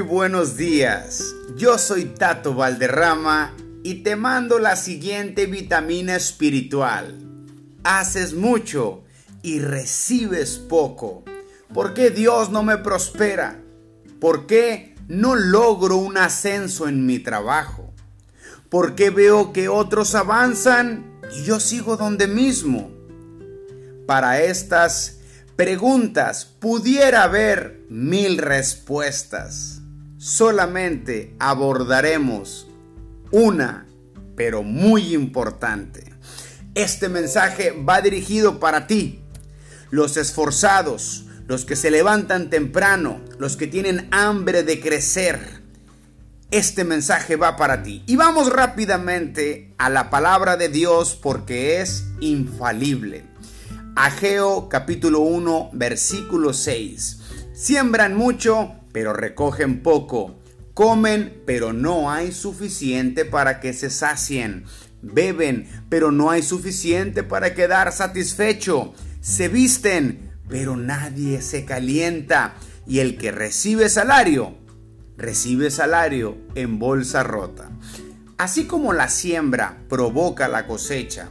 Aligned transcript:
buenos 0.00 0.56
días. 0.56 1.32
Yo 1.56 1.78
soy 1.78 2.06
Tato 2.06 2.54
Valderrama 2.54 3.54
y 3.84 4.02
te 4.02 4.16
mando 4.16 4.58
la 4.58 4.74
siguiente 4.74 5.46
vitamina 5.46 6.16
espiritual. 6.16 7.14
Haces 7.84 8.34
mucho 8.34 9.04
y 9.42 9.60
recibes 9.60 10.58
poco. 10.58 11.22
¿Por 11.72 11.94
qué 11.94 12.10
Dios 12.10 12.50
no 12.50 12.64
me 12.64 12.78
prospera? 12.78 13.62
¿Por 14.20 14.48
qué 14.48 14.96
no 15.06 15.36
logro 15.36 15.98
un 15.98 16.16
ascenso 16.16 16.88
en 16.88 17.06
mi 17.06 17.20
trabajo? 17.20 17.94
¿Por 18.68 18.96
qué 18.96 19.10
veo 19.10 19.52
que 19.52 19.68
otros 19.68 20.16
avanzan 20.16 21.20
y 21.32 21.44
yo 21.44 21.60
sigo 21.60 21.96
donde 21.96 22.26
mismo? 22.26 22.90
Para 24.04 24.42
estas 24.42 25.17
preguntas 25.58 26.44
pudiera 26.44 27.24
haber 27.24 27.80
mil 27.88 28.38
respuestas. 28.38 29.80
Solamente 30.16 31.34
abordaremos 31.40 32.68
una, 33.32 33.84
pero 34.36 34.62
muy 34.62 35.16
importante. 35.16 36.14
Este 36.76 37.08
mensaje 37.08 37.72
va 37.72 38.00
dirigido 38.00 38.60
para 38.60 38.86
ti, 38.86 39.20
los 39.90 40.16
esforzados, 40.16 41.24
los 41.48 41.64
que 41.64 41.74
se 41.74 41.90
levantan 41.90 42.50
temprano, 42.50 43.20
los 43.40 43.56
que 43.56 43.66
tienen 43.66 44.06
hambre 44.12 44.62
de 44.62 44.78
crecer. 44.78 45.40
Este 46.52 46.84
mensaje 46.84 47.34
va 47.34 47.56
para 47.56 47.82
ti. 47.82 48.04
Y 48.06 48.14
vamos 48.14 48.48
rápidamente 48.52 49.74
a 49.76 49.90
la 49.90 50.08
palabra 50.08 50.56
de 50.56 50.68
Dios 50.68 51.18
porque 51.20 51.80
es 51.80 52.04
infalible. 52.20 53.24
Ageo 54.00 54.68
capítulo 54.68 55.18
1 55.22 55.70
versículo 55.72 56.52
6. 56.52 57.18
Siembran 57.52 58.16
mucho, 58.16 58.70
pero 58.92 59.12
recogen 59.12 59.82
poco. 59.82 60.38
Comen, 60.72 61.42
pero 61.44 61.72
no 61.72 62.08
hay 62.08 62.30
suficiente 62.30 63.24
para 63.24 63.58
que 63.58 63.72
se 63.72 63.90
sacien. 63.90 64.66
Beben, 65.02 65.68
pero 65.88 66.12
no 66.12 66.30
hay 66.30 66.44
suficiente 66.44 67.24
para 67.24 67.56
quedar 67.56 67.90
satisfecho. 67.90 68.94
Se 69.20 69.48
visten, 69.48 70.30
pero 70.48 70.76
nadie 70.76 71.42
se 71.42 71.64
calienta. 71.64 72.54
Y 72.86 73.00
el 73.00 73.18
que 73.18 73.32
recibe 73.32 73.88
salario, 73.88 74.58
recibe 75.16 75.72
salario 75.72 76.38
en 76.54 76.78
bolsa 76.78 77.24
rota. 77.24 77.68
Así 78.36 78.66
como 78.66 78.92
la 78.92 79.08
siembra 79.08 79.76
provoca 79.88 80.46
la 80.46 80.68
cosecha, 80.68 81.28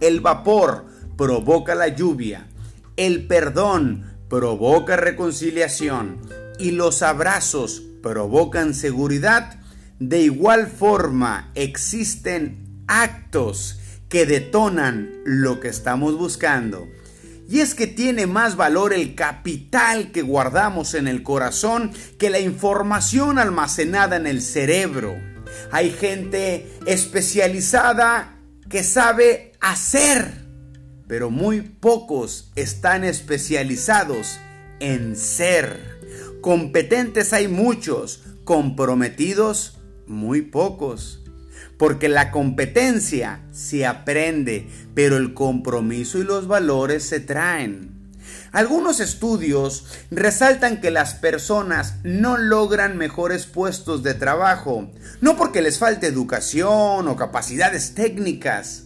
el 0.00 0.20
vapor 0.20 0.92
provoca 1.16 1.74
la 1.74 1.88
lluvia, 1.88 2.46
el 2.96 3.26
perdón 3.26 4.04
provoca 4.28 4.96
reconciliación 4.96 6.20
y 6.58 6.70
los 6.70 7.02
abrazos 7.02 7.82
provocan 8.02 8.74
seguridad, 8.74 9.60
de 9.98 10.20
igual 10.20 10.66
forma 10.66 11.50
existen 11.54 12.84
actos 12.86 13.78
que 14.08 14.26
detonan 14.26 15.10
lo 15.24 15.60
que 15.60 15.68
estamos 15.68 16.16
buscando. 16.16 16.86
Y 17.48 17.60
es 17.60 17.74
que 17.74 17.86
tiene 17.86 18.26
más 18.26 18.56
valor 18.56 18.94
el 18.94 19.14
capital 19.14 20.12
que 20.12 20.22
guardamos 20.22 20.94
en 20.94 21.08
el 21.08 21.22
corazón 21.22 21.92
que 22.18 22.30
la 22.30 22.40
información 22.40 23.38
almacenada 23.38 24.16
en 24.16 24.26
el 24.26 24.40
cerebro. 24.40 25.14
Hay 25.70 25.90
gente 25.90 26.70
especializada 26.86 28.36
que 28.68 28.82
sabe 28.82 29.52
hacer 29.60 30.43
pero 31.06 31.30
muy 31.30 31.60
pocos 31.60 32.50
están 32.56 33.04
especializados 33.04 34.38
en 34.80 35.16
ser. 35.16 35.98
Competentes 36.40 37.32
hay 37.32 37.48
muchos, 37.48 38.22
comprometidos 38.44 39.78
muy 40.06 40.42
pocos. 40.42 41.20
Porque 41.78 42.08
la 42.08 42.30
competencia 42.30 43.40
se 43.50 43.84
aprende, 43.84 44.68
pero 44.94 45.16
el 45.16 45.34
compromiso 45.34 46.18
y 46.18 46.24
los 46.24 46.46
valores 46.46 47.02
se 47.02 47.20
traen. 47.20 47.94
Algunos 48.52 49.00
estudios 49.00 49.84
resaltan 50.12 50.80
que 50.80 50.92
las 50.92 51.14
personas 51.14 51.96
no 52.04 52.36
logran 52.38 52.96
mejores 52.96 53.46
puestos 53.46 54.04
de 54.04 54.14
trabajo, 54.14 54.92
no 55.20 55.36
porque 55.36 55.60
les 55.60 55.78
falte 55.80 56.06
educación 56.06 57.08
o 57.08 57.16
capacidades 57.16 57.94
técnicas, 57.94 58.84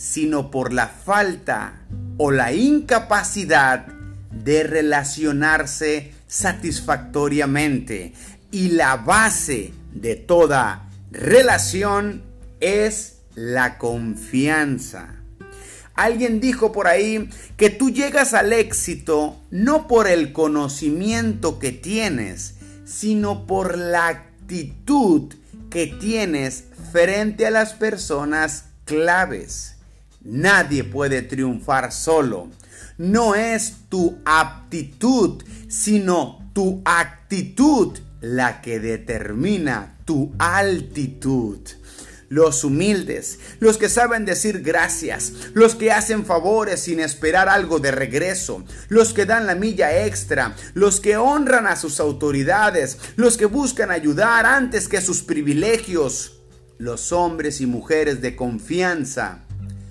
sino 0.00 0.50
por 0.50 0.72
la 0.72 0.88
falta 0.88 1.82
o 2.16 2.30
la 2.30 2.54
incapacidad 2.54 3.86
de 4.32 4.62
relacionarse 4.62 6.14
satisfactoriamente. 6.26 8.14
Y 8.50 8.70
la 8.70 8.96
base 8.96 9.74
de 9.92 10.16
toda 10.16 10.88
relación 11.10 12.22
es 12.60 13.18
la 13.34 13.76
confianza. 13.76 15.16
Alguien 15.94 16.40
dijo 16.40 16.72
por 16.72 16.86
ahí 16.86 17.28
que 17.58 17.68
tú 17.68 17.90
llegas 17.90 18.32
al 18.32 18.54
éxito 18.54 19.36
no 19.50 19.86
por 19.86 20.08
el 20.08 20.32
conocimiento 20.32 21.58
que 21.58 21.72
tienes, 21.72 22.54
sino 22.86 23.46
por 23.46 23.76
la 23.76 24.08
actitud 24.08 25.34
que 25.68 25.88
tienes 25.88 26.64
frente 26.90 27.46
a 27.46 27.50
las 27.50 27.74
personas 27.74 28.64
claves. 28.86 29.76
Nadie 30.22 30.84
puede 30.84 31.22
triunfar 31.22 31.92
solo. 31.92 32.48
No 32.98 33.34
es 33.34 33.76
tu 33.88 34.18
aptitud, 34.24 35.42
sino 35.68 36.50
tu 36.52 36.82
actitud 36.84 37.98
la 38.20 38.60
que 38.60 38.80
determina 38.80 39.96
tu 40.04 40.34
altitud. 40.38 41.58
Los 42.28 42.62
humildes, 42.62 43.40
los 43.58 43.76
que 43.76 43.88
saben 43.88 44.24
decir 44.24 44.60
gracias, 44.60 45.32
los 45.54 45.74
que 45.74 45.90
hacen 45.90 46.24
favores 46.24 46.80
sin 46.80 47.00
esperar 47.00 47.48
algo 47.48 47.80
de 47.80 47.90
regreso, 47.90 48.64
los 48.88 49.12
que 49.12 49.26
dan 49.26 49.46
la 49.46 49.56
milla 49.56 50.04
extra, 50.04 50.54
los 50.74 51.00
que 51.00 51.16
honran 51.16 51.66
a 51.66 51.74
sus 51.74 51.98
autoridades, 51.98 52.98
los 53.16 53.36
que 53.36 53.46
buscan 53.46 53.90
ayudar 53.90 54.46
antes 54.46 54.86
que 54.86 55.00
sus 55.00 55.22
privilegios, 55.22 56.40
los 56.78 57.10
hombres 57.10 57.60
y 57.60 57.66
mujeres 57.66 58.20
de 58.20 58.36
confianza, 58.36 59.46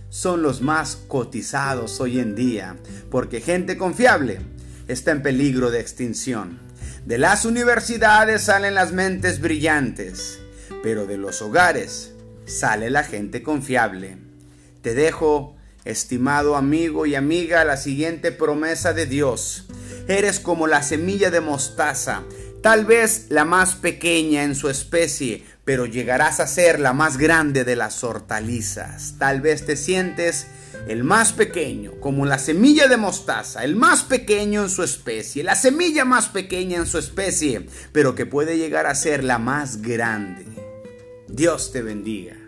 son 0.09 0.41
los 0.41 0.61
más 0.61 0.97
cotizados 1.07 1.99
hoy 2.01 2.19
en 2.19 2.35
día, 2.35 2.75
porque 3.11 3.41
gente 3.41 3.77
confiable 3.77 4.39
está 4.87 5.11
en 5.11 5.21
peligro 5.21 5.71
de 5.71 5.79
extinción. 5.79 6.59
De 7.05 7.17
las 7.17 7.45
universidades 7.45 8.43
salen 8.43 8.75
las 8.75 8.91
mentes 8.91 9.39
brillantes, 9.39 10.39
pero 10.83 11.05
de 11.05 11.17
los 11.17 11.41
hogares 11.41 12.13
sale 12.45 12.89
la 12.89 13.03
gente 13.03 13.43
confiable. 13.43 14.17
Te 14.81 14.93
dejo, 14.93 15.55
estimado 15.85 16.55
amigo 16.55 17.05
y 17.05 17.15
amiga, 17.15 17.63
la 17.65 17.77
siguiente 17.77 18.31
promesa 18.31 18.93
de 18.93 19.05
Dios. 19.05 19.67
Eres 20.07 20.39
como 20.39 20.67
la 20.67 20.81
semilla 20.81 21.29
de 21.29 21.41
mostaza, 21.41 22.23
tal 22.61 22.85
vez 22.85 23.27
la 23.29 23.45
más 23.45 23.75
pequeña 23.75 24.43
en 24.43 24.55
su 24.55 24.69
especie, 24.69 25.43
pero 25.65 25.85
llegarás 25.85 26.39
a 26.39 26.47
ser 26.47 26.79
la 26.79 26.93
más 26.93 27.17
grande 27.17 27.63
de 27.63 27.75
las 27.75 28.03
hortalizas. 28.03 29.15
Tal 29.19 29.41
vez 29.41 29.65
te 29.65 29.75
sientes 29.75 30.47
el 30.87 31.03
más 31.03 31.33
pequeño, 31.33 31.99
como 31.99 32.25
la 32.25 32.39
semilla 32.39 32.87
de 32.87 32.97
mostaza, 32.97 33.63
el 33.63 33.75
más 33.75 34.03
pequeño 34.03 34.63
en 34.63 34.69
su 34.69 34.83
especie, 34.83 35.43
la 35.43 35.55
semilla 35.55 36.05
más 36.05 36.27
pequeña 36.27 36.77
en 36.77 36.87
su 36.87 36.97
especie, 36.97 37.67
pero 37.91 38.15
que 38.15 38.25
puede 38.25 38.57
llegar 38.57 38.87
a 38.87 38.95
ser 38.95 39.23
la 39.23 39.37
más 39.37 39.81
grande. 39.81 40.45
Dios 41.27 41.71
te 41.71 41.81
bendiga. 41.81 42.38